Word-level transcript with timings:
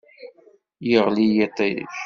Yeɣli 0.89 1.25
yiṭij. 1.35 1.79